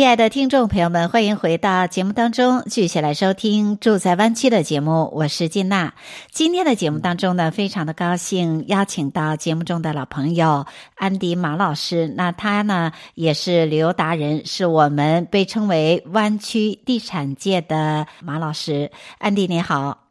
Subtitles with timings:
[0.00, 5.10] 亲爱的听众朋友们，欢迎回到节目当中，继续来收听《住在湾区》的节目。
[5.12, 5.92] 我是金娜。
[6.30, 12.08] 今天的节目当中呢，非常的高兴邀请到节目中的老朋友安迪马老师。
[12.16, 18.90] 那他呢，也是旅游达人，是我们被称为湾区地产界的马老师。
[19.18, 20.09] 安迪你好。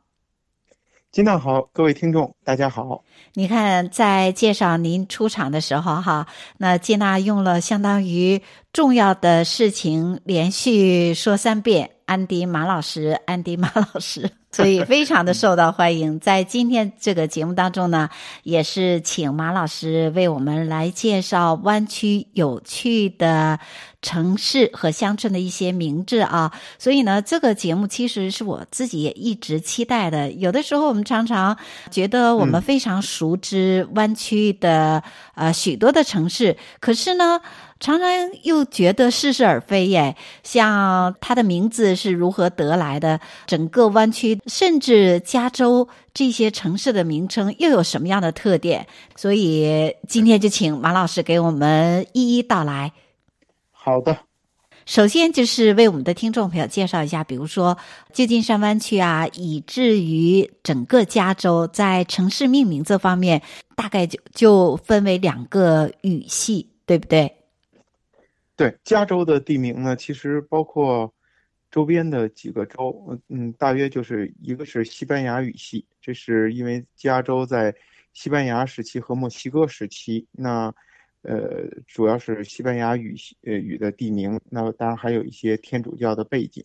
[1.12, 3.04] 金娜好，各位听众大家好。
[3.34, 6.27] 你看，在介绍您出场的时候，哈，
[6.58, 8.40] 那金娜用了相当于
[8.72, 11.90] 重要的事情连续说三遍。
[12.05, 16.19] 安迪马老师，安迪马老师， 所以非常的受到欢迎。
[16.19, 18.09] 在今天这个节目当中呢，
[18.44, 23.59] 也是请马老师为我们来介绍湾区有趣的
[24.02, 26.52] 城市和乡村的一些名字啊。
[26.80, 30.31] 所以呢，这个节目其实是我自己也一直期待的。
[30.31, 31.55] 有的时候我们常常
[31.92, 35.03] 觉得我们非常熟知湾区的
[35.36, 37.39] 呃许多的城市，可是呢，
[37.80, 38.08] 常常
[38.42, 43.20] 又觉得似是而非耶，像它的名字是如何得来的？
[43.45, 48.88] 整个湾区，甚至加州这些城市的名称又有什么样的特点？
[49.16, 52.92] 所以今天就请马老师给我们一一道来。
[53.72, 54.17] 好的，
[54.86, 57.78] 首先就是为我们的听众朋友介绍一下，比如说
[58.14, 63.42] 旧金山湾区啊，以至于整个加州在城市命名这方面，
[63.76, 67.36] 大概就就分为两个语系，对不对？
[68.56, 71.14] 对，加州的地名呢，其实包括
[71.72, 77.76] 周边的几个州，嗯，大约就是一个是西班牙语系，这是因为加州在
[78.14, 80.73] 西班牙时期和墨西哥时期，那
[81.21, 86.63] 呃主要是西班牙语呃语的地名，那当然还有一些天主教的背景。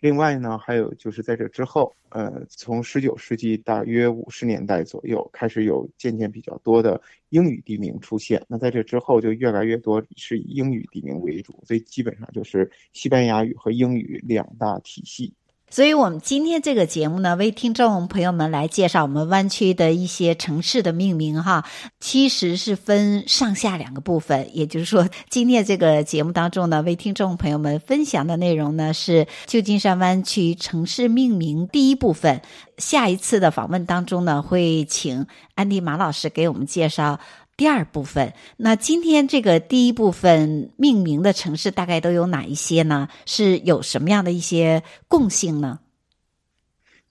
[0.00, 7.00] 另外呢，还有就是在这之后，呃，从十九世纪大约五十年代左右开始有渐渐比较多的
[7.30, 8.44] 英语地名出现。
[8.46, 15.32] 那在这之后，就越来越多是以英语地名为主，所以基本上就是西班牙语和英语两大体系。
[15.70, 21.64] 所以，我们今天这个节目呢，为听众朋友们来介绍我们湾区的一些城市的命名哈，
[21.98, 24.48] 其实是分上下两个部分。
[24.56, 32.40] 也就是说，今天这个节目当中呢，为听众朋友们分享的内容呢，是旧金山湾区城市命名第一部分。
[32.78, 35.26] 下一次的访问当中呢，会请
[35.56, 37.18] 安迪马老师给我们介绍。
[37.56, 43.08] 第二部分，那今天这个第一部分命名的城市大概都有哪一些呢？
[43.26, 45.78] 是有什么样的一些共性呢？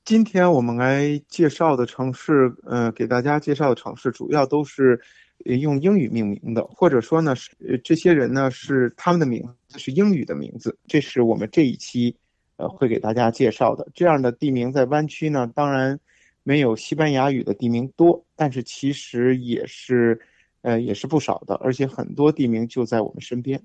[0.04, 5.00] 今天我们来介绍的城市，呃，给大家介绍的城市主要都是
[5.46, 12.14] 用英语命名的，或者说呢，是这些人呢是他们的名字是英语的名字，这是我们这一期
[12.58, 13.88] 呃会给大家介绍的。
[13.94, 15.98] 这样的地名在湾区呢，当然
[16.44, 20.20] 没有西班牙语的地名多，但是其实也是。
[20.64, 23.62] 呃，也是不少的，而且很多地名就在我们身边。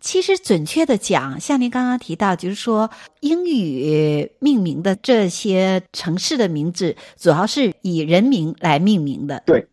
[0.00, 9.42] 其实准确的讲，像您刚刚提到，就是说英语命名的这些城市的名字，主要是以人名来命名的。
[9.44, 9.66] 对，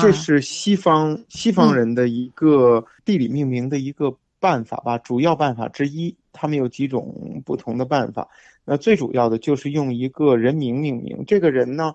[0.00, 6.16] 这是西方西方人的一个地理命名的一个办法吧，嗯，主要办法之一。
[6.32, 8.28] 他们有几种不同的办法，
[8.64, 11.24] 那最主要的就是用一个人名命名。
[11.26, 11.92] 这个人呢，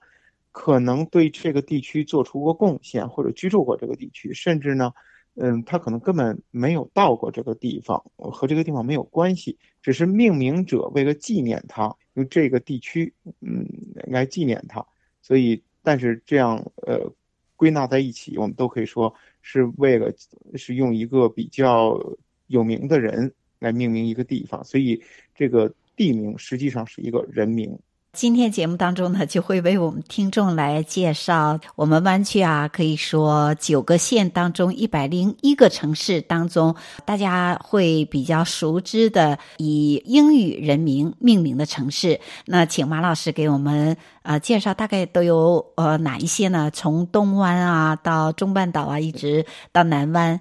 [0.58, 4.90] 可能对这个地区做出过贡献，或者居住过这个地区，甚至呢，
[5.36, 13.68] 嗯，他可能根本没有到过这个地方，和这个地方没有关系，只是命名者为了纪念他，用这个地区，嗯，
[14.08, 14.84] 来纪念他。
[15.22, 16.56] 所以，但是这样，
[16.88, 17.12] 呃，
[17.58, 20.10] 归纳在一起，我们都可以说是为了
[20.56, 22.00] 是用一个比较
[22.48, 25.04] 有名的人来命名一个地方，所以
[25.36, 27.78] 这个地名实际上是一个人名。
[28.16, 36.74] 今天节目当中呢，就会为我们听众来介绍我们湾区啊，可以说九个县当中一百零一个城市当中，
[37.04, 42.18] 大家会比较熟知的以英语人名命名的城市。
[42.46, 46.72] 那请马老师给我们呃介绍，大概都有呃哪一些呢？
[46.74, 50.40] 从东湾啊到中半岛啊，一直到南湾。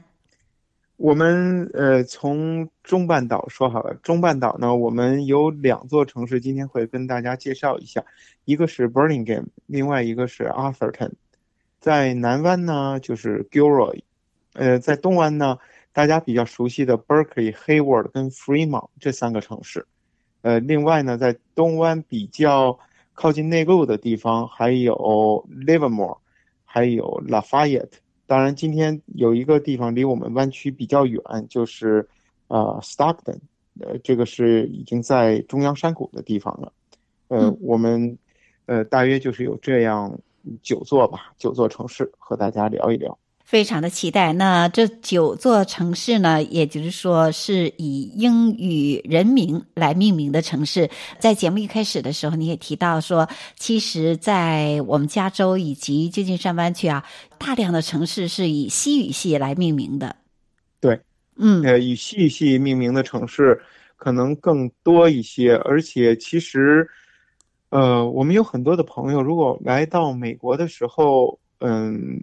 [0.96, 8.04] 我们呃从中半岛说好了，中半岛呢，我们有两座城市，今天会跟大家介绍一下，
[8.44, 11.10] 一个是 Burlingame，另外一个是 Atherton。
[11.80, 14.02] 在南湾呢，就是 Gilroy，
[14.52, 15.58] 呃，在东湾呢，
[15.92, 19.86] 大家比较熟悉的 Berkeley、Hayward 跟 Fremont 这三个城市。
[20.42, 22.78] 呃，另外呢，在东湾比较
[23.14, 24.94] 靠近内陆的地方还有
[25.50, 26.18] Livermore，
[26.64, 27.90] 还有 Lafayette。
[28.26, 32.08] 当然，今天有一个地方离我们湾区比较远，就是
[32.48, 33.38] 呃 Stockton，
[33.80, 36.72] 呃，这个是已经在中央山谷的地方了。
[37.28, 38.18] 呃，嗯、我们
[38.66, 40.18] 呃大约就是有这样
[40.62, 43.18] 九座吧，九座城市和大家聊一聊。
[43.44, 44.32] 非常的期待。
[44.32, 50.88] 那这九座城市呢，也就是说是以英语人名来命名的城市。
[51.20, 57.04] 在节目一开始的时候，你也提到说，其实，在我们加州以及旧金山湾区啊，
[57.38, 60.16] 大量的城市是以西语系来命名的。
[60.80, 60.98] 对，
[61.36, 63.60] 嗯，呃，以西语系命名的城市
[63.96, 66.88] 可能更多一些，而且其实，
[67.68, 72.18] 呃，我们有很多的朋友，如果来到美国的时候，嗯。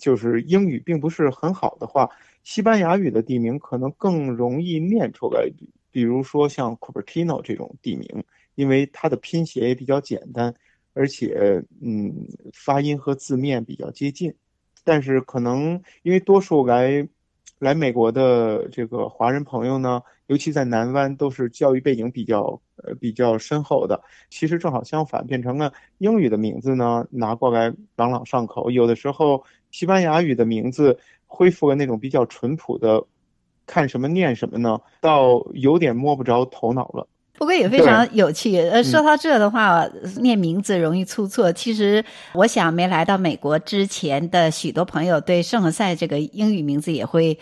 [0.00, 2.08] 就是英语并不是很好的话，
[2.42, 5.48] 西班牙语的地名可能更容易念出来。
[5.90, 8.24] 比如说像 Cupertino 这种地名，
[8.56, 10.52] 因为它的拼写也比较简单，
[10.92, 12.12] 而且嗯，
[12.52, 14.34] 发音和字面比较接近。
[14.82, 17.08] 但是可能因为多数来
[17.58, 24.02] 来美国的这个华人朋友呢，尤其在南湾，都是教育背景比较呃比较深厚的。
[24.30, 28.70] 其实正好相反，变成了英语的名字呢，拿过来朗朗上口。
[28.70, 29.44] 有的时候。
[29.74, 30.96] 西班牙语的名字
[31.26, 33.04] 恢复了那种比较淳朴的，
[33.66, 34.80] 看什么念什么呢？
[35.00, 37.08] 倒有点摸不着头脑了。
[37.36, 38.56] 不过也非常有趣。
[38.58, 41.52] 呃，说到这的话，嗯、念名字容易出错。
[41.52, 47.38] 其实，我想没来到美国之前的许多朋友对圣何塞这个英语名字也会。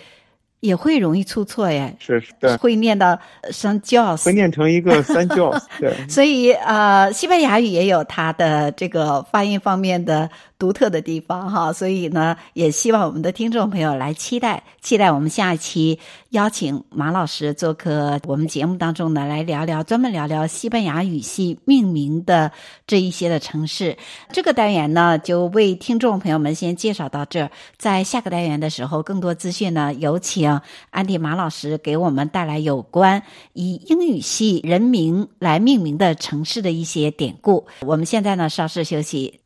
[0.62, 3.18] 也会容易出错耶，是是，对，会念到
[3.50, 5.92] San Jose，会念成一个 San Jose，对。
[6.08, 10.30] 所以呃，西班牙语也有它的这个发音方面的
[10.60, 15.98] 独特的地方哈，所以呢，也希望我们的听众朋友来期待，期待我们下一期
[16.30, 22.52] 邀请马老师做客我们节目当中呢，来聊聊专门聊聊西班牙语系命名的
[22.86, 23.96] 这一些的城市。
[24.30, 30.51] 这个单元呢，就为听众朋友们先介绍到这儿，在下个单元的时候，更多资讯呢，有请。
[30.90, 33.22] 安迪马老师给我们带来有关
[33.52, 37.66] 以英语系人名来命名的城市的一些典故。
[37.80, 39.40] 我们现在呢，稍事休息。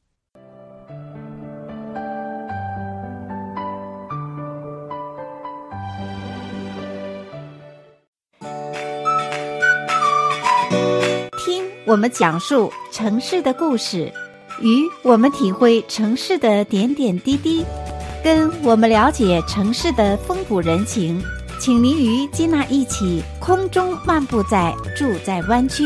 [11.45, 14.13] 听我们讲述城市的故事，
[14.61, 17.65] 与我们体会城市的点点滴滴。
[18.27, 21.23] 跟我们了解城市的风土人情，
[21.61, 25.85] 请您与金娜一起空中漫步在住在湾区。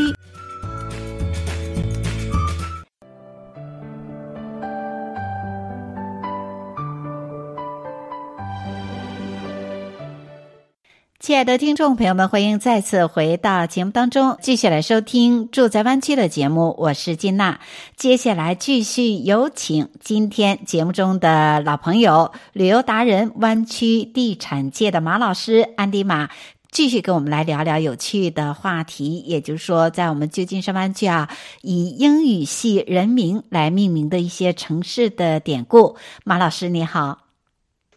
[11.21, 16.75] 亲爱的听众朋友们，欢迎再次回到节目当中，继续来收听《住在湾区》的节目。
[16.79, 17.59] 我是金娜，
[17.95, 26.27] 接下来继续有请今天节目中的老朋友、旅游达人、湾区地产界的马老师安迪马，
[26.71, 29.19] 继续跟我们来聊聊有趣的话题。
[29.19, 31.29] 也就是说，在我们旧金山湾区啊，
[31.61, 35.95] 以英语系人名来命名的一些城市的典故。
[36.23, 37.19] 马老师你好，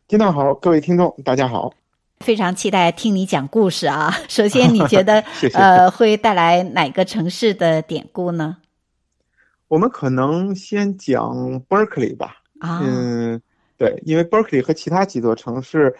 [0.08, 1.72] 金娜好，各位听众大家好。
[2.24, 4.10] 非常期待听你讲故事啊！
[4.28, 5.22] 首先，你觉得
[5.52, 8.56] 呃会带来哪个城市的典故呢？
[9.68, 11.20] 我们可能先讲
[11.68, 12.36] Berkeley 吧。
[12.60, 13.38] 啊，嗯，
[13.76, 15.94] 对，因为 Berkeley 和其他几座城市，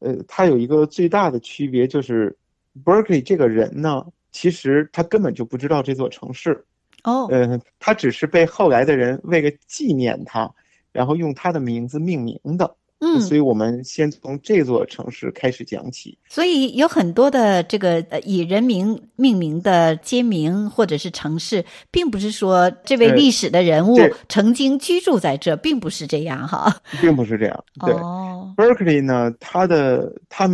[0.00, 2.36] 呃，它有一个最大的区别，就是
[2.84, 6.66] Berkeley 这个人呢，其实他根本就不知道这座城市。
[7.04, 10.52] 哦，嗯，他只是被后来的人为了纪念他，
[10.92, 12.76] 然后用他的名字命名的。
[13.04, 16.16] 嗯，所以我们先从这座城市开始讲起。
[16.28, 26.72] 所以有很多的这个呃以人名命名的街名或者是城市，并不是说这位历史的人物曾经居住在这，并不是这样哈。
[27.00, 27.64] 并不是这样。
[27.84, 27.92] 对。
[27.94, 28.54] 哦。
[28.56, 30.48] Berkeley 呢，他的他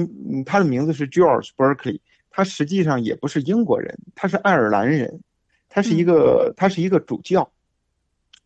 [0.47, 2.01] 他的名字是 George Berkeley，
[2.31, 5.21] 他实际上也不是英国人，他是爱尔兰人，
[5.69, 7.47] 他是一个他是一个主教。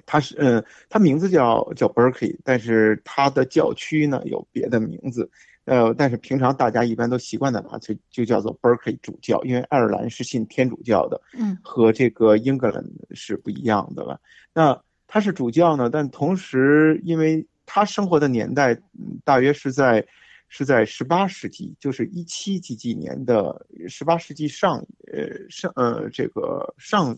[0.07, 5.31] 他是嗯，他名字叫叫 Berkeley，但是他的教区呢有别的名字，
[5.65, 14.21] 呃，但是平常大家一般都习惯的把就就叫做 Berkeley 主教，因为爱尔兰是信天主教的，嗯，和这个英格兰是不一样的了。
[14.53, 18.79] 那他是主教呢，但同时因为他生活的年代
[19.25, 20.05] 大约是在
[20.49, 27.17] 是在十八世纪，就是一七几几年的十八世纪上呃上呃这个上。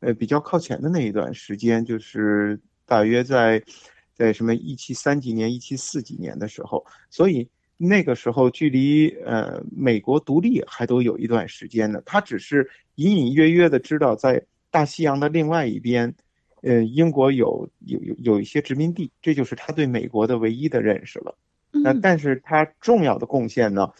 [0.00, 3.62] 呃，比较靠前的那一段时间，就是大约在，
[4.14, 12.02] 在什么一七三几年、一七四几年的时候，所以那个时候距离呃美国独立还都有一段时间呢。
[12.04, 16.14] 他只是隐隐约约的知道，在大西洋的另外一边，
[16.62, 21.36] 呃，英国有有有有一些殖民地，这就是他对美国的唯一的认识了。
[21.70, 23.90] 那但是他重要的贡献呢，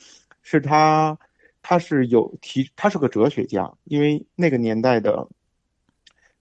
[0.42, 1.18] 是他
[1.60, 5.28] 他是有提，他是个哲学家，因为那个年代的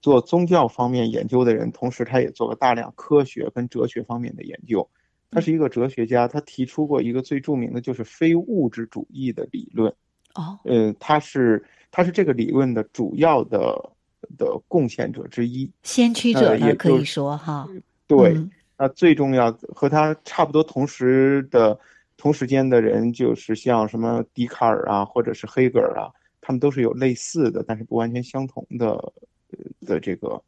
[0.04, 4.86] 做宗教方面研究的人，同时他也做了大量科学跟哲学方面的研究。
[5.30, 9.90] 他是一个哲学家，他提出过一个最著名的就是非物质主义的理论。
[10.34, 13.58] 哦，呃，他是他是这个理论的主要的
[14.36, 17.66] 的贡献者之一，先驱者也可以说哈。
[18.06, 18.36] 对，
[18.76, 21.80] 那最重要和他差不多同时的
[22.18, 29.02] 同时间的人，就是像什么笛卡尔啊，或者是黑格尔啊，他们都是有类似的，但是不完全相同的
[29.86, 30.42] 的这个。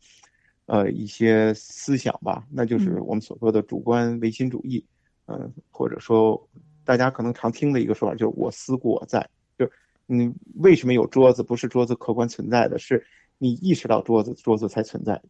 [0.69, 4.85] 呃，一些思想吧，那就是我们所说的主观唯心主义，
[5.27, 6.49] 嗯、呃，或者说
[6.85, 9.71] 大家可能常听的一个说法，就是我思故我在，就是
[10.07, 11.41] 你为什么有桌子？
[11.41, 13.07] 不是桌子客观存在的，是
[13.39, 15.23] 你意识到桌子，桌子才存在。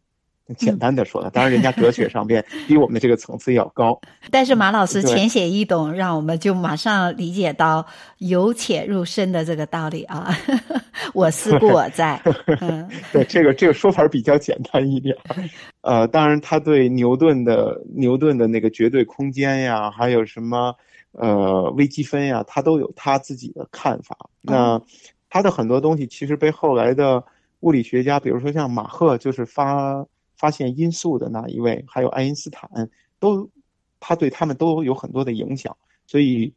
[0.55, 3.99] 简单的说的，当然人家哲学上边比我们的这个层次要高。
[4.31, 7.85] 但是马老师浅显易懂，让我们就马上理解到
[8.19, 10.33] 由浅入深的这个道理啊。
[11.13, 12.21] 我思故我在。
[12.61, 15.15] 嗯，对，这个这个说法比较简单一点。
[15.81, 20.73] 呃，当然他对牛顿的牛顿的那个绝对空间呀，还有什么
[21.11, 24.17] 呃微积分呀，他都有他自己的看法。
[24.41, 24.81] 那
[25.29, 27.23] 他的很多东西其实被后来的
[27.61, 30.05] 物理学家，比如说像马赫，就是发。
[30.37, 32.89] 发现因素的那一位，还有爱因斯坦，
[33.19, 33.49] 都
[33.99, 35.75] 他对他们都有很多的影响，
[36.05, 36.53] 所以，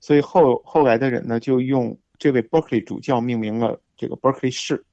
[0.00, 4.84] 所以后后来的人呢，就用这位 Berkeley 主教命名了这个 Berkeley 市。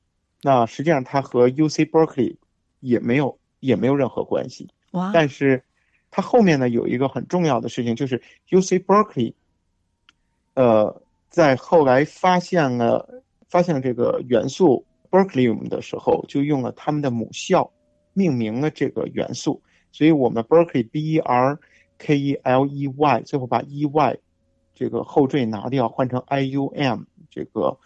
[0.41, 2.37] 那实际上他和 UC Berkeley
[2.79, 4.67] 也没有也没有任何关系。
[4.91, 5.11] 哇！
[5.13, 5.63] 但是
[6.09, 9.33] 他后面呢有一个很重要的事情，就是 UC Berkeley，
[10.55, 17.71] 呃，在后来发现了发现了这个元素 Berkelium 的时候，就用了他们的母校。
[18.15, 21.59] 命名了这个元素，所以我们 Berkeley B E R
[21.99, 24.17] K E L E Y 最后把 E Y
[24.73, 27.77] 这个后缀拿掉，换成 I U M 这个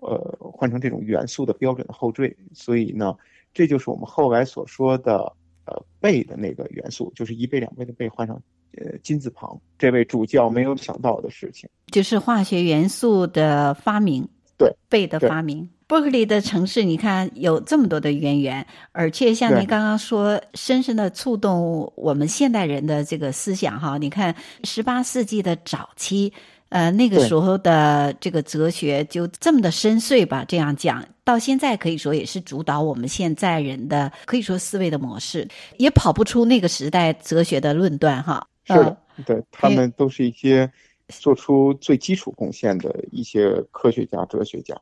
[0.00, 3.16] 呃换成这种元素的标准的后缀，所以呢，
[3.54, 5.32] 这就是我们后来所说的
[5.64, 8.40] 呃倍的那个元素，就是一倍两倍的倍换上
[8.76, 15.68] 呃金字旁，这位主教没有想到的事情，就是化学元素的发明，对，贝的发明。
[15.88, 23.96] 伯克利的城市，你看有这么多的渊源，而且像您刚刚说，深深的触动我们现代人的这个思想哈。
[23.96, 24.34] 你看，
[24.64, 26.32] 十八世纪的早期，
[26.70, 30.44] 呃，那个时候的这个哲学就这么的深邃吧？
[30.48, 35.46] 这样讲，到现在可以说也是主导我们现在人的可以说思维的模式，
[35.76, 38.44] 也跑不出那个时代哲学的论断哈。
[38.64, 40.68] 是的，对，他们都是一些
[41.08, 44.80] 做出最基础贡献的一些科学家、哲学家。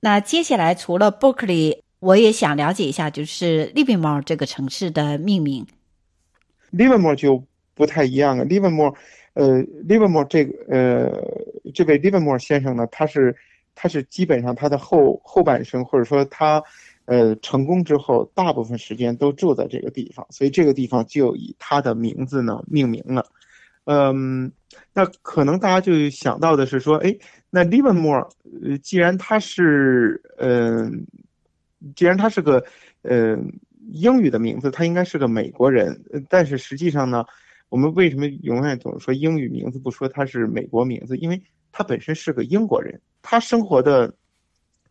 [0.00, 5.66] 那接下来除了 Berkeley，我也想了解一下，就是 Livermore 这个城市的命名。
[6.72, 7.42] Livermore 就
[7.74, 8.44] 不太一样了。
[8.44, 8.94] Livermore，
[9.34, 13.34] 呃，Livermore 这个呃，这位 Livermore 先生呢，他是
[13.74, 16.62] 他是基本上他的后后半生，或者说他
[17.06, 23.26] 呃成功之后，大部分时间都住在这个地方，所以这个地方就以他的名字呢命名了。
[23.84, 24.52] 嗯，
[24.98, 27.16] 那可能大家就想到的是说，哎。
[27.50, 28.28] 那 Livermore，
[28.62, 31.06] 呃，既然他是，嗯、
[31.96, 32.62] 既然他是个，
[33.00, 33.38] 呃，
[33.90, 35.98] 英语的名字，他应该是个美国人。
[36.28, 37.24] 但是实际上呢，
[37.70, 41.16] 我们为什么永远总说英语名字，不说他是美国名字？
[41.16, 44.14] 因为他本身是个英国人，他生活的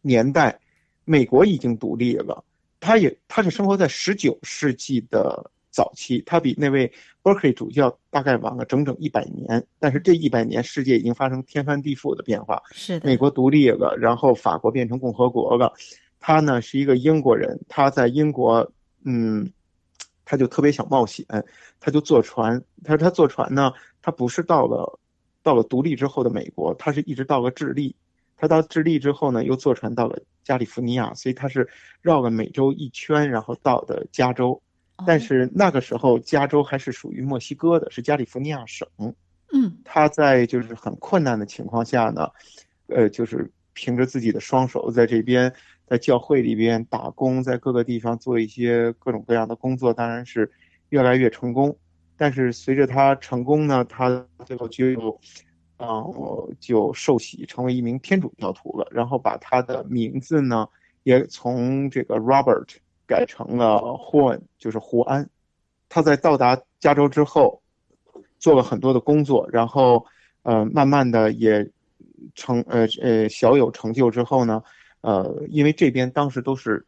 [0.01, 0.59] 年代，
[1.05, 2.43] 美国已经独立了，
[2.79, 5.51] 他也他是生活在十九世纪的。
[5.77, 6.91] 早期，他比那位
[7.21, 12.63] Berkeley 主教大概晚了整整一百年，但是这一百年，世界已经发生天翻地覆的变化。
[12.71, 15.71] 是的，美国独立了，然后法国变成共和国了。
[16.19, 18.71] 他呢是一个英国人，他在英国，
[19.05, 19.51] 嗯，
[20.25, 21.23] 他就特别想冒险，
[21.79, 22.59] 他就坐船。
[22.83, 24.99] 他说他坐船呢，他不是到了
[25.43, 27.95] 到了独立之后的美国，他是一直到了智利。
[28.35, 31.69] 他到智利之后呢，又坐船到了加利福尼亚，所以他是
[32.01, 34.59] 绕了美洲一圈，然后到的加州。
[35.05, 38.87] 但是那个时候，加州还是属于墨西哥的，是加利福尼亚省。
[39.53, 42.29] 嗯，他在就是很困难的情况下呢，
[42.87, 45.53] 呃，就是凭着自己的双手在这边，
[45.85, 50.51] 在教会里边打工，在各个地方做一些各种各样的工作，当然是
[50.89, 51.77] 越来越成功。
[52.17, 55.19] 但是随着他成功呢，他最后就，
[55.77, 60.67] 啊、呃，就受洗成为一名天主教徒了，然后把他的名字呢，
[61.03, 62.77] 也从这个 Robert。
[63.07, 65.27] 改成了霍恩，就是胡安。
[65.89, 67.61] 他在到达加州之后，
[68.37, 70.05] 做了很多的工作，然后
[70.43, 71.67] 呃，慢慢的也
[72.35, 74.61] 成呃呃小有成就之后呢，
[75.01, 76.85] 呃，因为这边当时都是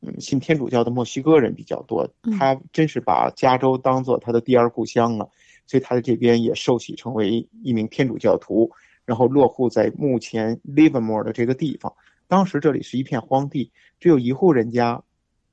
[0.00, 2.08] 嗯，信天主教的墨西哥人比较多，
[2.38, 5.28] 他真是把加州当做他的第二故乡了，
[5.66, 8.70] 所以他在这边也受洗成为一名天主教徒，
[9.04, 11.92] 然后落户在目前 Livermore 的这个地方。
[12.28, 15.02] 当时这里是一片荒地，只有一户人家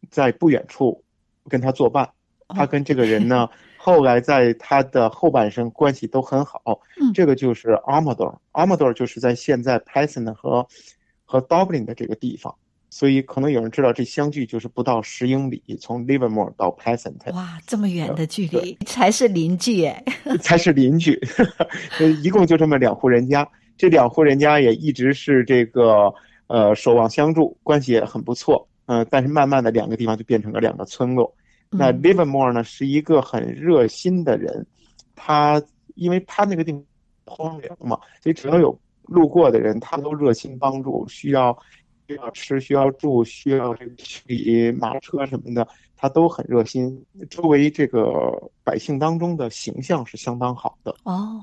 [0.09, 1.03] 在不远处
[1.49, 2.09] 跟他作伴。
[2.49, 6.61] 他跟这个人呢， 后来在他的后半生关系都很好。
[7.13, 10.67] 这个就是 Amador，Amador 就是在现在 Pleasant 和
[11.25, 12.53] 和 Dublin 的这个地方。
[12.91, 17.33] 所以可能有人知道，这相距就是不到十英里，从 Livermore 到 Pleasant。
[17.33, 20.03] 哇，这么远的距离，才是邻居哎，
[20.39, 21.19] 才是邻居。
[22.21, 26.13] 一共就这么两户人家，这两户人家也一直是这个
[26.45, 28.67] 呃守望相助，关系也很不错。
[28.85, 31.33] 嗯、呃，但是慢慢的两个地方就变成了两个村落。
[31.71, 34.65] 嗯、那 Livermore 呢，是一个很热心的人，
[35.15, 35.61] 他
[35.95, 36.83] 因为他那个地方
[37.25, 41.57] 荒凉嘛，所以只要有路过的人，他都热心帮助，需要。
[42.05, 47.01] 需要吃，需要住，需要这个修理马车什么的，他都很热心。
[47.29, 51.41] 周围这个百姓当中的形象是相当好的哦，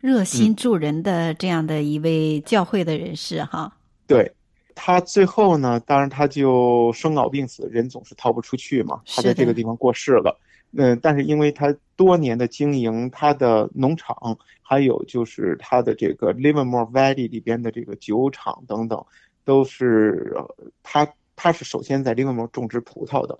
[0.00, 3.64] 热心助人的这样的一位教会的人士哈。
[3.64, 3.72] 嗯、
[4.06, 4.32] 对，
[4.76, 9.00] 他最后呢，当然他就生老病死，人总是逃不出去嘛。
[9.06, 10.38] 他在这个地方过世了。
[10.76, 19.04] 嗯，但是因为他多年的经营，他的农场，还有就是他的这个 Livermore Valley 里边的这个酒厂等等。
[19.44, 20.34] 都是
[20.82, 23.38] 他，他是首先在 Livermore 种植葡萄的，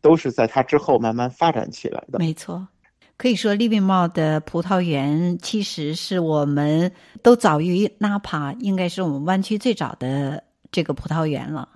[0.00, 2.18] 都是在他之后慢慢发展起来的。
[2.18, 2.66] 没错，
[3.16, 6.90] 可以说 Livermore 的葡萄园其实是我们
[7.22, 10.42] 都早于 Napa，应该是我们湾区最早的
[10.74, 11.68] 这个葡萄园了。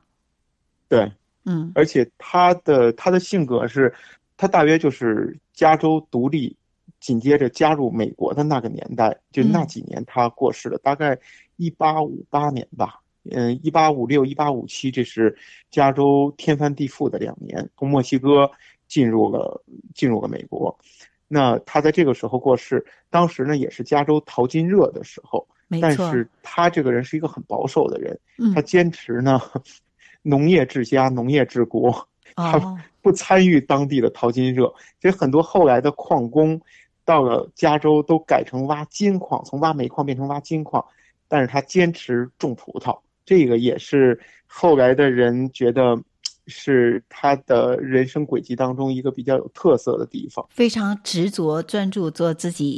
[0.88, 1.12] 对，
[1.44, 3.94] 嗯，而且他的他的性格是，
[4.36, 6.56] 他大约就是加州独立，
[6.98, 11.16] 紧接着加入美国的那个年代，就那几年他过世了，嗯、大概
[11.58, 13.00] 一八五八年吧。
[13.30, 15.36] 嗯，一八五六、一八五七，这是
[15.70, 18.50] 加州天翻地覆的两年，从墨西哥
[18.88, 19.62] 进入了
[19.94, 20.76] 进入了美国。
[21.28, 25.46] 那他在这个时候过世，当时呢也是加州淘金热的时候。
[25.68, 25.88] 没错。
[25.88, 28.18] 但是他这个人是一个很保守的人，
[28.54, 29.40] 他坚持呢
[30.22, 32.58] 农业治家、农业治国，他
[33.00, 34.64] 不参与当地的淘金热。
[35.00, 36.60] 所以很多后来的矿工
[37.04, 40.84] 到了加州都改成挖金矿，从挖煤矿变成挖金矿，
[41.28, 42.98] 但是他坚持种葡萄。
[43.24, 45.98] 这个也是后来的人觉得
[46.46, 52.70] 是他的人生轨迹当中一个比较有特色的地方，非常执着专注做自己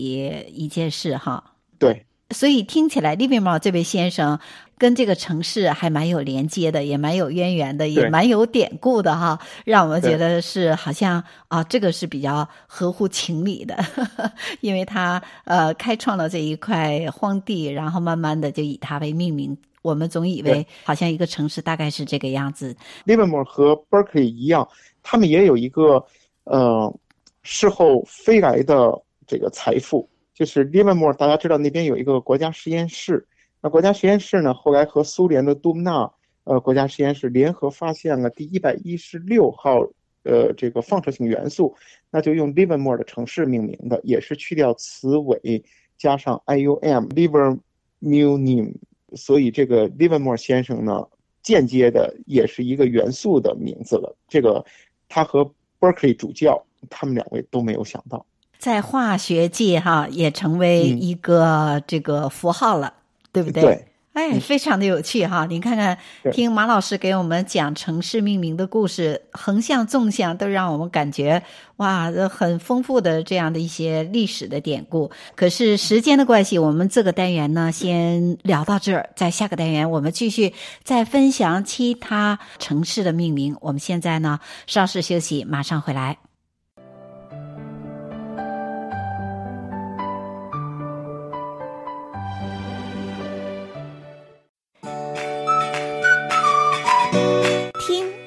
[0.48, 1.54] 一件事哈。
[1.78, 4.38] 对，所以听起来 Livermore 这位先生
[4.78, 13.76] 跟这个城市还蛮有连接的，也蛮有渊源的，也蛮有典故的哈，让我们觉得是好像啊，这个是比较合乎情理的，
[14.60, 19.56] 因为他呃开创了这一块荒地，然后慢慢的就以他为命名。
[19.82, 22.76] 我们总以为好像一个城市大概是这个样子。
[23.06, 24.68] Livermore 和 Berkeley 一样，
[25.02, 26.04] 他们也有一个
[26.44, 26.94] 呃
[27.42, 28.92] 事后飞来的
[29.26, 30.06] 这个财富，
[30.40, 33.26] 就是 Livermore 大家知道那边有一个国家实验室，
[33.60, 36.10] 那国家实验室呢后来和苏联的杜姆纳
[36.44, 39.86] 呃国家实验室联合发现了第一百一十六号
[40.22, 41.76] 呃这个放射性元素，
[42.10, 45.62] 那就用 Livermore 的城市命名的，也是去掉词尾
[45.98, 48.72] 加上 I U M，Livermorium。
[49.14, 51.06] 所以这个 Livermore 先生呢，
[51.42, 54.16] 间接的也是一个元素的名字了。
[54.26, 54.64] 这个
[55.06, 58.24] 他和 Berkeley 主教，他们两位都没有想到，
[58.60, 62.94] 在化学界哈也成为一个这个符号了，嗯、
[63.32, 63.62] 对不对？
[63.62, 63.86] 对。
[64.12, 65.46] 哎，非常的有趣哈！
[65.48, 65.96] 你看看，
[66.32, 71.40] 听马老师给我们讲城市命名的故事，横向、纵向都让我们感觉
[71.76, 75.12] 哇，很丰富的这样的一些历史的典故。
[75.36, 83.56] 可是时间的关系，我们这个单元呢，先聊到这儿，在下个单元我们继续再分享其他城市的命名。
[83.60, 86.29] 我们现在呢，稍事休息，马上回来。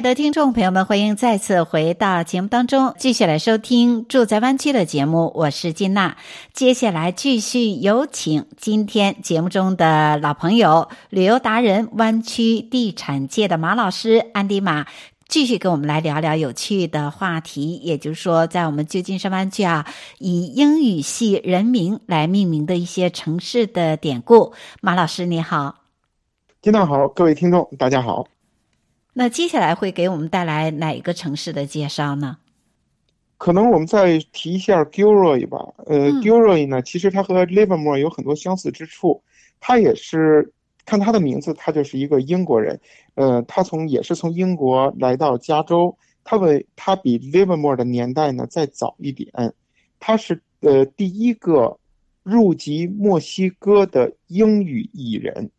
[0.00, 5.30] 爱的听众朋友们，欢迎再次回到节目当中，继续来收听《住在湾区》的节目。
[5.34, 6.16] 我是金娜，
[6.54, 14.86] 接下来继续有请今天节目中的老朋友、旅游达人、湾区地产界的马老师安迪马，
[15.28, 19.86] 继续跟我们来聊聊有趣的话题，也就是说，在我们旧金山湾区啊，
[20.16, 24.54] 以英语系人名来命名的一些城市的典故。
[24.80, 25.74] 马老师你好，
[26.62, 28.26] 听到好，各位听众大家好。
[29.12, 32.38] 那接下来会给我们带来哪一个城市的介绍呢？
[33.36, 35.58] 可能我们再提一下 Gilroy 吧。
[35.86, 39.22] 呃、嗯、Gilroy 呢，其实它和 Livermore 有很多相似之处。
[39.58, 40.52] 他也是
[40.84, 42.78] 看他的名字，他就是一个英国人。
[43.14, 45.96] 呃，他从也是从英国来到加州。
[46.22, 49.30] 他为他比 Livermore 的年代呢再早一点。
[49.98, 51.78] 他是呃第一个
[52.22, 55.50] 入籍墨西哥的英语艺人。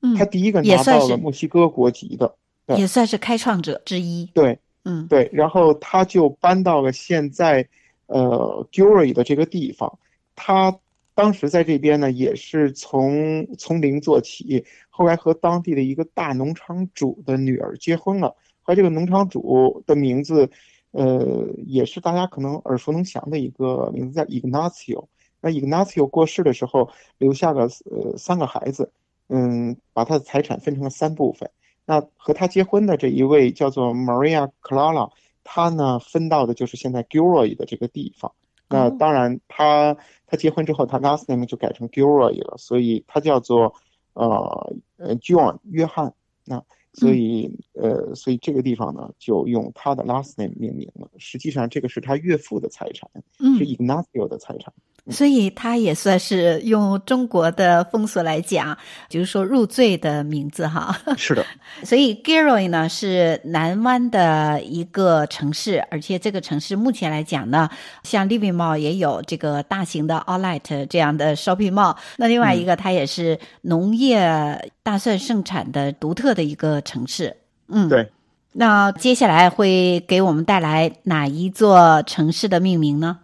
[0.00, 2.34] 嗯，他第一个拿到了墨西哥国籍的。
[2.76, 4.26] 也算是开创者之一。
[4.34, 7.66] 对，嗯，对，然后他就搬到了现在，
[8.06, 9.98] 呃，Gilroy 的这个地方。
[10.34, 10.78] 他
[11.14, 18.34] 当时在这边呢，也是从从零做起，后来和当地的一个大农场主的女儿结婚了。
[18.62, 20.48] 和这个农场主的名字，
[20.92, 25.06] 呃，也是大家可能耳熟能详的一个名字，叫 Ignacio。
[25.40, 28.92] 那 Ignacio 过世的时候，留下了呃三个孩子，
[29.28, 31.50] 嗯，把他的财产分成了三部分。
[31.90, 35.10] 那和他结婚的这一位叫做 Maria Clara，
[35.42, 38.30] 他呢分到的就是现在 Gilroy 的这个地方。
[38.68, 43.74] 那当然他，他他结婚之后，他 last name 就改成 Gilroy 了，所以他叫做
[44.12, 46.14] 呃呃 John 约翰。
[46.44, 51.10] 那所以呃，所以这个地方呢就用他的 last name 命名了。
[51.18, 53.10] 实际上，这个是他岳父的财产，
[53.58, 54.72] 是 Ignacio 的财产。
[55.10, 58.76] 所以他也算是用中国的风俗来讲，
[59.08, 60.96] 就是说入赘的名字哈。
[61.16, 61.44] 是的。
[61.84, 67.68] 所以 Gilroy 呢是南湾的一个城市，而且这个城市目前来讲呢，
[68.02, 71.96] 像 Living Mall 也有这个大型的 Outlet 这样的 Shopping Mall。
[72.16, 77.36] 那另外一个，它也是农业大蒜盛产的独特的一个城市。
[77.68, 78.10] 嗯，对。
[78.52, 83.18] 那接下来会给我们带来哪一座城市的命名呢？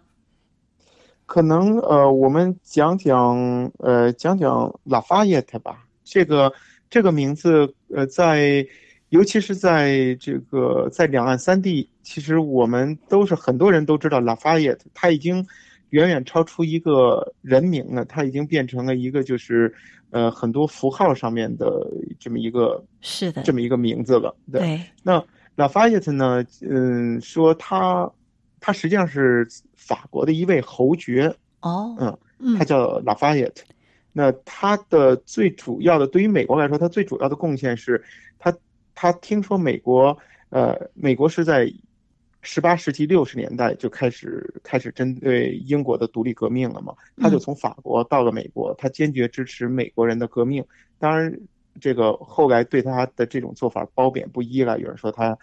[1.27, 3.37] 可能呃，我们讲讲
[3.79, 5.85] 呃，讲讲 Lafayette 吧。
[6.05, 6.53] 这个
[6.89, 8.65] 这个名字呃，在
[9.09, 15.45] 尤其是在这个在两岸三地，其实我们都是很多人都知道 Lafayette，它已经
[15.91, 19.75] 远远超出一个人名了，它已经变成了一个就是
[20.11, 21.87] 呃很多符号上面的
[22.21, 24.35] 这么一个是的这么一个名字了。
[24.53, 25.25] 对，对那
[25.57, 28.09] Lafayette 呢，嗯，说它。
[28.67, 33.65] 他实际上是法国的一位侯爵哦，嗯，他叫拉法耶特。
[34.13, 38.03] 那他的最主要的，对于美国来说，他最主要的贡献是
[38.41, 38.53] 他，
[38.93, 41.73] 他听说美国，呃，美国是在
[42.43, 50.65] 十八世纪六十年代就开始开始针对英国的独立革命了嘛，他就从法国到了美国，他坚决支持美国人的革命。
[50.99, 51.33] 当然，
[51.81, 55.39] 这个后来对他的这种做法褒贬不一了，有人说他。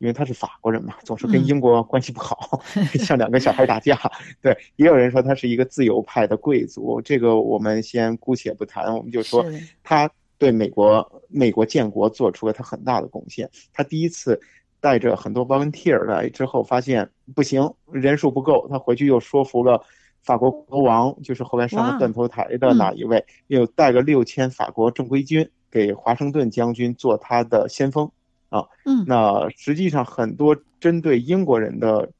[0.00, 4.00] 因为他是法国人嘛，总是跟英国关系不好， 嗯、像两个小孩打架。
[4.40, 8.96] 对，也有人说他是一个自由派的贵族，这个我们先姑且不谈。
[8.96, 9.44] 我们就说
[9.82, 13.50] 他对美国美国建国做出了他很大的贡献。
[13.74, 14.40] 他第一次
[14.80, 19.84] 带着很多 volunteer 来之后，发现不行，人数不够，他回去又说服了
[20.22, 28.10] 法国国王，就是后来上了断头台的那一位，嗯、又带了六千法国正规军给华盛顿将军做他的先锋。
[28.50, 32.10] 啊，嗯，那实际上很多针对英国人的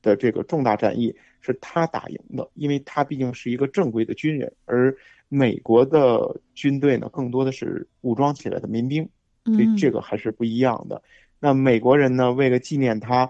[0.00, 4.96] 的这个重大战役是他打赢的，因为他毕竟是一个正规的军人，而
[5.28, 9.08] 美国的军队呢，更多的是武装起来的民兵，
[9.44, 10.96] 所以这个还是不一样的。
[10.96, 11.02] 嗯、
[11.40, 13.28] 那美国人呢，为了纪念他，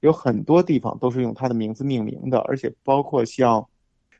[0.00, 3.68] 有很多地方都是用他的名字命名的，而且包括像，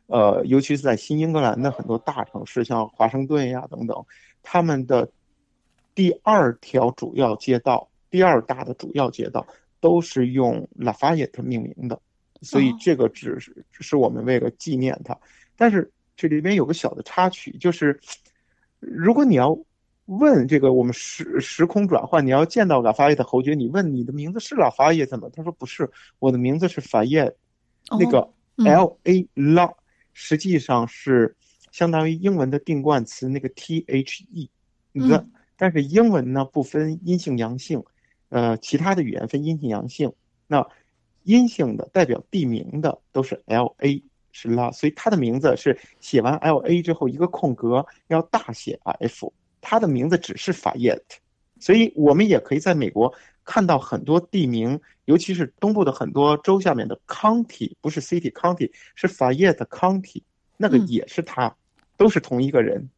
[0.08, 4.04] 呃，尤其是在新英格兰的很多大城市，像华盛顿呀等等，
[4.42, 5.10] 他们的。
[5.98, 9.44] 第二条主要街道，第二大的主要街道
[9.80, 12.00] 都是用 Lafayette 命名的，
[12.40, 15.18] 所以这个只是只是我们为了纪念他。
[15.56, 17.98] 但是这里边有个小的插曲，就是
[18.78, 19.58] 如果你要
[20.04, 25.28] 问这个我们时时空转换，你要见到 Lafayette 侯爵，你问你的名字是 Lafayette 吗？
[25.34, 27.34] 他说不是，我的名字是 Fayette，
[27.98, 29.74] 那个 L A La
[30.12, 31.34] 实际上是
[31.72, 34.48] 相当于英文的定冠词那个 T H E
[34.92, 35.26] the。
[35.58, 37.82] 但是英文呢不分阴性阳性，
[38.30, 40.10] 呃，其他的语言分阴性阳性。
[40.46, 40.66] 那
[41.24, 51.02] 阴性的代表地名的都是 L A 是 La，所以它的名字是写完 L A 之后一个空格要大写 F，它的名字只是 Fayette，
[51.58, 53.12] 所以我们也可以在美国
[53.44, 60.22] 看到很多地名，尤其是东部的很多州下面的 County，不是 City County，是 Fayette County，
[60.56, 61.56] 那个也是他，嗯、
[61.96, 62.88] 都是同一个人。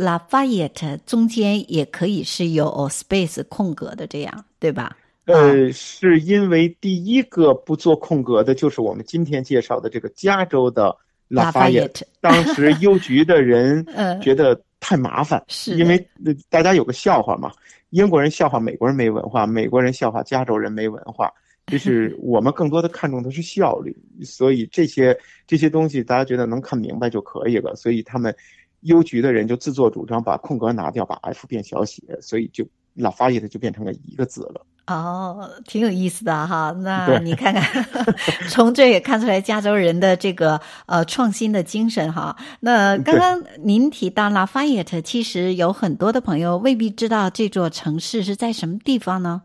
[0.00, 4.96] Lafayette 中间也可以是有 space 空格的，这样对吧？
[5.26, 10.96] 呃，是因为第一个不做空格的，就是我们今天介绍的这个加州的
[11.28, 12.02] La Fayette，。
[12.20, 13.86] 当时邮局的人
[14.20, 16.08] 觉得太麻烦，是因为
[16.48, 17.52] 大家有个笑话嘛，
[17.90, 21.30] 英国人笑话美国人没文化，美国人笑话加州人没文化，
[21.66, 28.34] 就是 我们更多的看重的是效率，所以这些这些东西大家觉得能看明白就可以了，所以他们
[28.80, 34.66] 邮局的人就自作主张把空格拿掉，把 F 变小写，所以就 La Fayette 就变成了一个字了。
[34.86, 36.74] 哦，挺有意思的哈。
[36.80, 37.84] 那你看看，
[38.50, 42.36] 从这也看出来加州人的这个呃创新的精神哈。
[42.58, 49.42] 那刚刚您提到 Lafayette，其实有很多的朋友未必知道这座城市是在什么地方呢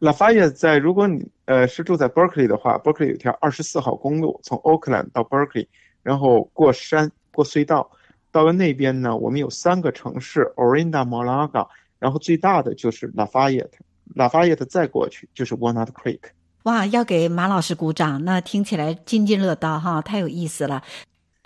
[0.00, 5.68] ？Lafayette 在，如果你呃是住在 Berkeley 的话，Berkeley 有条二十四号公路从 Oakland 到 Berkeley，
[6.02, 7.88] 然后过山过隧道，
[8.34, 11.68] 到了那边呢，我们有三个城市 Orinda、Molaga，
[12.00, 16.18] 然后最大的就是 Lafayette，Lafayette 再过去就是 Walnut Creek，
[16.64, 20.82] 哇，要给马老师鼓掌，那听起来津津乐道哈，太有意思了。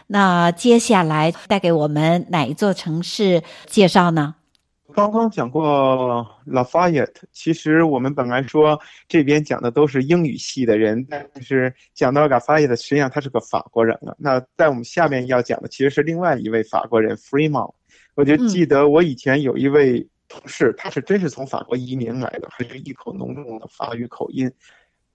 [0.07, 4.37] 那接下来带给我们哪一座城市介绍呢？
[4.99, 14.17] 刚刚讲过 Lafayette，，其实我们本来说这边讲的都是英语系的人，但是讲到 Lafayette，实际上他是个法国人了。
[14.19, 17.73] 那在我们下面要讲的其实是另外一位法国人 Fremont。
[18.17, 20.05] 我就记得我以前有一位。
[20.31, 24.53] 同事，他是真是从法国移民来的，还是一口浓重的法语口音。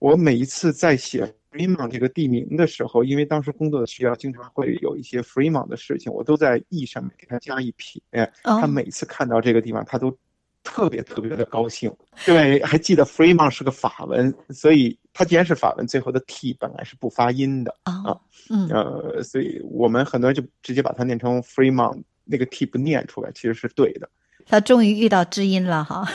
[0.00, 8.02] 我每一次在写 Fremont 这个地名的时候，因为当时工作的需要，经常会有一些 Fremont 的事情，我都在 E 上面给他加一撇。
[8.42, 10.16] 他每次看到这个地方，他都
[10.64, 11.94] 特别特别的高兴。
[12.26, 18.18] 对，还记得 Fremont 是个法文，所以他既然是法文，最后的 T 本来是不发音的啊。
[18.50, 24.10] 嗯，呃，所以我们很多人就直接把它念成 Fremont，那个 T 不念出来，其实是对的。
[24.46, 26.06] 他终于遇到知音了哈，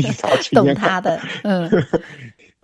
[0.52, 1.20] 懂他的。
[1.44, 1.68] 嗯，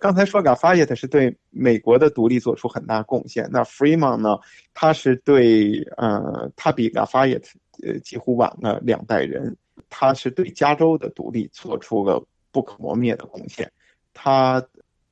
[0.01, 4.39] 刚才说 Lafayette 是对美国的独立做出很大贡献，那 Fremont 呢？
[4.73, 7.51] 他是对呃，他比 Lafayette
[7.83, 9.55] 呃几乎晚了两代人，
[9.91, 13.71] 他是对加州的独立做出了不可磨灭的贡献。
[14.11, 14.65] 他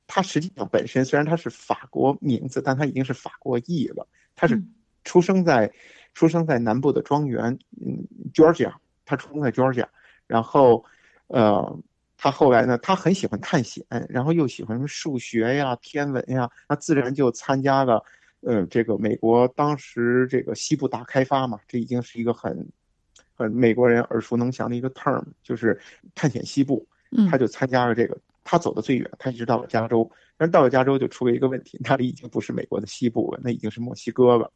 [0.08, 4.04] 他实际上本身虽然他是法国名字，但他已经是法国裔了。
[4.34, 4.60] 他是
[5.04, 5.72] 出生在、嗯、
[6.14, 8.72] 出生在南部的庄园，嗯，Georgia，
[9.04, 9.86] 他出生在 Georgia。
[10.26, 10.84] 然后，
[11.28, 11.78] 呃，
[12.22, 18.04] 他后来呢，他很喜欢探险，然后又喜欢数学呀、天文呀，那自然就参加了，
[18.42, 22.68] 呃，这个美国当时这个西部大开发嘛，这已经是一个很，
[23.34, 25.80] 很美国人耳熟能详的一个 term，就是
[26.14, 26.86] 探险西部。
[27.30, 34.52] 他就参加了这个，他走的最远，他一直到了加州，但是到了加州就出了一个问题，那里已经不是美国的西部了，那已经是墨西哥了。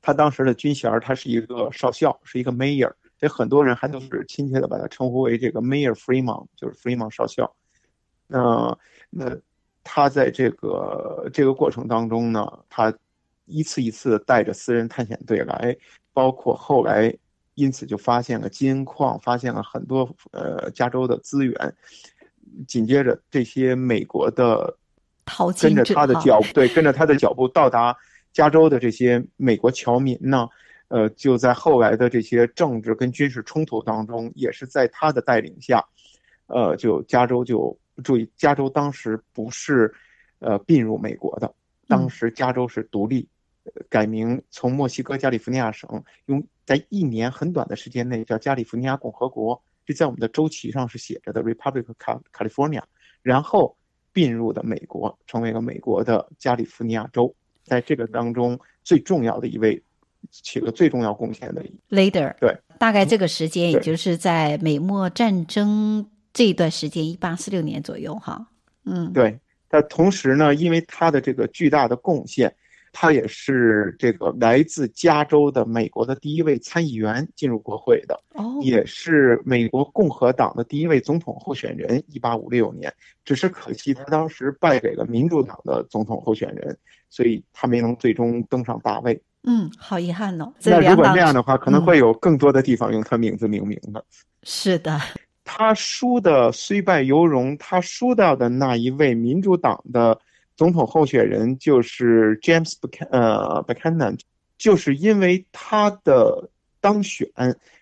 [0.00, 2.90] 他当时的军衔，他是一个少校，是一个 mayor。
[3.24, 7.56] 所以很多人还都是亲切的把他称呼为这个 Mayor Freeman，就是 Freeman 少校。
[8.26, 8.76] 那
[9.08, 9.34] 那
[9.82, 12.92] 他在这个这个过程当中呢，他
[13.46, 15.74] 一次一次带着私人探险队来，
[16.12, 17.16] 包括后来
[17.54, 21.74] 因此就发现了金矿，发现了很多呃加州的资源。
[22.68, 24.76] 紧接着这些美国的
[25.58, 27.96] 跟着他的脚步 对跟着他的脚步到达
[28.34, 30.46] 加州的这些美国侨民呢。
[30.88, 35.82] 呃，就在后来的这些政治跟军事冲突当中，也是在他的带领下，
[36.46, 39.92] 呃，就加州就注意，加州当时不是
[40.40, 41.52] 呃并入美国的，
[41.88, 43.26] 当时加州是独立，
[43.88, 51.96] 改名从墨西哥加利福尼亚省，用在一年很短的时间内叫加利福尼亚共和国，这在我们的州旗上是写着的 Republic of
[52.32, 52.82] California，
[53.22, 53.74] 然后
[54.12, 59.82] 并入的美国，成为了美国的加利福尼亚州，在这个当中最重要的一位。
[60.30, 68.46] 起了最重要贡献的一 leader，对，大概这个时间也就是在美墨战争这一段时间，一八四六年左右，哈，
[68.84, 69.38] 嗯，对。
[69.68, 72.54] 但同时呢，因为他的这个巨大的贡献，
[72.92, 82.92] 他也是这个来自加州的美国的第一位参议员进入国会的，哦，也是美国共和党的第一位总统候选人，一八五六年。
[83.24, 86.78] 只是可惜他当时败给了民主党的总统候选人，
[87.10, 89.20] 所以他没能最终登上大位。
[89.46, 90.50] 嗯，好遗憾哦。
[90.64, 94.00] 那如果那样的话，可能会有更多的地方用他名字命名的。
[94.00, 94.04] 嗯、
[94.42, 94.98] 是的，
[95.44, 100.18] 他输的虽败犹荣，他输掉的那一位民主党的
[100.56, 104.18] 总统候选人就是 James，Buchanan，
[104.56, 106.48] 就是因为他的
[106.80, 107.28] 当选，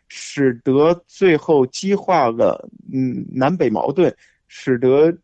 [0.08, 4.12] 使得最后激化了嗯南北矛盾，
[4.48, 5.16] 使得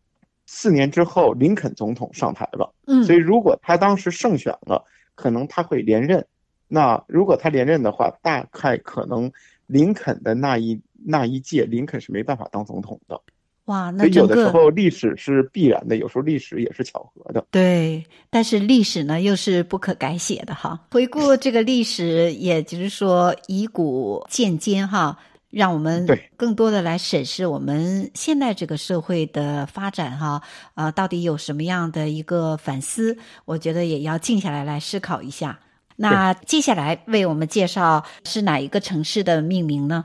[0.47, 2.73] 四年之后林肯总统上台了。
[2.87, 4.85] 嗯，所以如果他当时胜选了。
[5.19, 6.25] 可能他会连任，
[6.69, 9.29] 那如果他连任的话，大概可能
[9.67, 13.21] 林肯的那一那一届，林肯是没办法当总统的。
[13.65, 17.45] 哇，那有的时候历史是必然的，有时候历史也是巧合的。
[17.51, 20.87] 对，但是历史呢又是不可改写的哈。
[20.93, 25.19] 回顾这个历史，也就是说以古鉴今哈，
[25.51, 26.07] 让我们
[26.37, 30.43] 更多的来审视我们现在这个社会的发展哈，
[30.75, 33.17] 呃，到底有什么样的一个反思？
[33.45, 35.59] 我觉得也要静下来来思考一下。
[35.97, 40.05] 那接下来为我们介绍是哪一个城市的命名呢？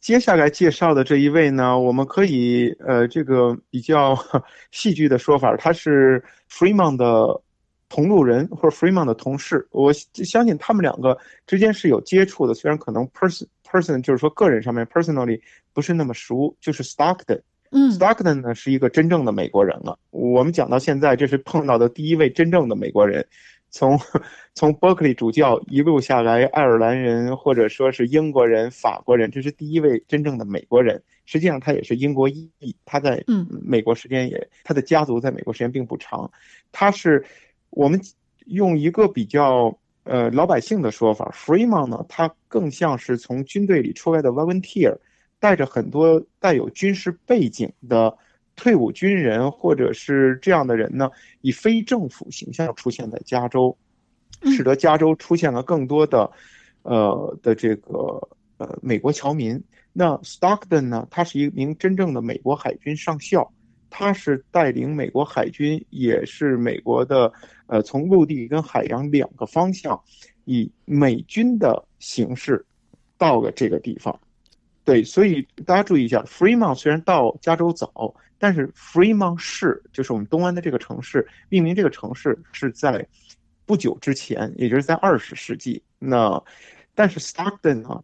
[0.00, 4.16] 接下来介绍的这一位呢，我们可以呃，这个比较
[4.72, 7.40] 戏剧的说法，他是 Fremont 的
[7.88, 9.66] 同路人或者 Fremont 的同事。
[9.70, 15.40] 我相信他们两个之间是有接触的，虽然可能 person person 就是说个人上面 personally
[15.72, 16.56] 不是那么熟。
[16.60, 19.98] 就是 Stockton，嗯，Stockton 呢是一个真正的美国人了。
[20.10, 23.26] 我们讲到现在，这是碰到的第一位真正的美国人。
[23.70, 24.00] 从
[24.54, 31.02] 从伯克利主教一路下来，爱尔兰人或者说是英国人、法国人，这是第一位真正的美国人。
[31.26, 32.50] 实际上，他也是英国裔，
[32.86, 33.22] 他在
[33.62, 36.30] 美国时间也，嗯、他的家族在美国时间并不长。
[36.72, 37.22] 他是
[37.68, 38.00] 我们
[38.46, 39.78] 用一个比较
[40.08, 44.96] 呃老百姓的说法，Freeman 呢，他更像是从军队里出来的 volunteer，
[45.38, 48.16] 带着很多带有军事背景的。
[48.60, 51.08] 退伍军人或者是这样的人呢，
[51.42, 53.78] 以非政府形象出现在加州，
[54.46, 56.28] 使得加州出现了更多的，
[56.82, 58.20] 呃的这个
[58.56, 59.62] 呃美国侨民。
[59.92, 63.48] 那 Stockton 呢，他是一名真正的美国海军上校，
[63.90, 67.32] 他是带领美国海军，也是美国的
[67.66, 70.00] 呃从陆地跟海洋两个方向，
[70.44, 72.64] 以美军的形式
[73.16, 74.18] 到了这个地方。
[74.84, 78.14] 对，所以大家注意一下，Fremont 虽然到加州早。
[78.40, 83.04] 但是 Fremont 市就是我们东湾的这个城市，命名这个城市是在
[83.66, 85.82] 不久之前，也就是在二十世纪。
[85.98, 86.40] 那
[86.94, 88.00] 但是 Stockton 呢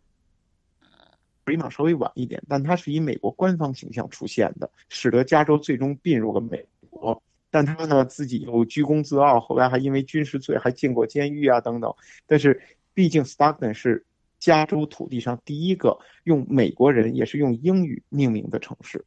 [1.44, 7.22] ，Fremont 稍微晚一点，但它是以美国官方形象出现的，使得加州最终并入了美国。
[7.50, 11.94] 但他呢自己又居功自傲，后来还因为军事罪还进过监狱啊等等。
[12.26, 12.60] 但是
[12.92, 14.04] 毕竟 Stockton 是
[14.40, 19.04] 加州土地上第一个用美国人也是用英语命名的城市。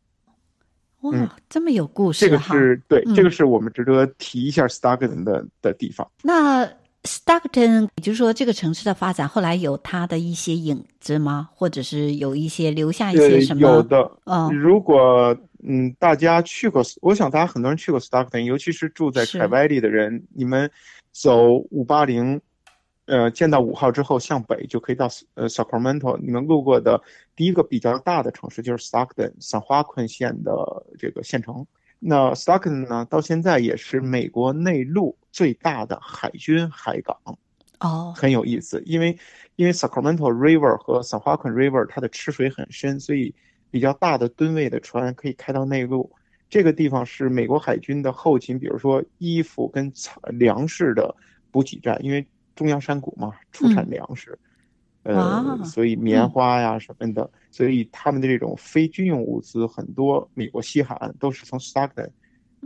[1.01, 2.25] 哇，这么有故事！
[2.25, 6.09] 这个是对，这个是我们值得提一下 Stockton 的的地方。
[6.23, 6.65] 那
[7.07, 11.49] Stockton，也就是说，这个城市的发展后来有它的一些影子吗？
[11.55, 13.61] 或者是有一些留下一些什么？
[13.61, 14.11] 有的。
[14.25, 20.69] 嗯，如果嗯大家去过，我想大家很多人去过 Stockton，尤其是住在凯外里的人，你们
[21.11, 22.39] 走五八零。
[23.09, 26.19] 呃，见到五号之后向北就可以到呃 Sacramento。
[26.21, 27.01] 你们路过的
[27.37, 30.51] 第一个比较大的城市就是 Stockton，三花昆县的
[30.99, 31.65] 这个县城。
[31.99, 37.17] 那 Stockton 呢，到现在也是美国内陆最大的海军海港。
[37.79, 39.17] 哦，很有意思，因为
[39.55, 43.33] 因为 Sacramento River 和三花昆 River 它的吃水很深，所以
[43.69, 46.11] 比较大的吨位的船可以开到内陆。
[46.49, 49.91] 这个地方是美国海军的后勤，比如说衣服跟
[50.33, 51.15] 粮食的
[51.51, 52.25] 补给站，因为。
[52.55, 54.46] 中央山谷嘛，出产粮食，嗯、
[55.15, 60.29] 呃，所以棉花呀什么的，嗯、所以他们的这种非军用物资很多。
[60.33, 62.09] 美国西海岸都是从 Stockton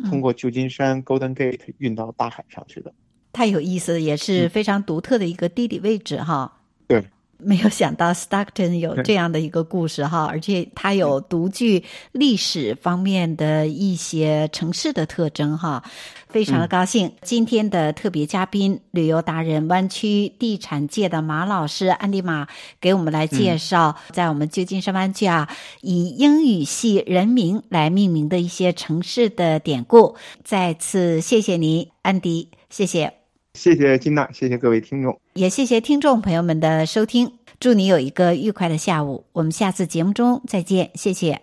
[0.10, 2.94] 通过旧金山 Golden Gate 运到大海上去的。
[3.32, 6.62] 太有意思了，也是非常独特的一个地理位置哈。
[6.88, 7.06] 对。
[7.44, 15.84] 没有想到 Stockton 有这样的一个故事哈，而且它有独具历史方面的一些城市的特征哈，
[16.30, 17.12] 非常的高兴。
[17.22, 22.48] 今天的特别嘉宾，旅游达人、湾区地产界的马老师安迪马，
[22.80, 25.50] 给我们来介绍在我们旧金山湾区啊，
[25.82, 30.16] 以英语系人名来命名的一些城市的典故。
[30.44, 33.21] 再次谢谢您，安迪，谢谢。
[33.54, 37.34] 谢谢金娜，谢谢各位听众，也谢谢听众朋友们的收听。
[37.60, 41.42] 祝你有一个愉快的下午，我们下次节目中再见，谢谢。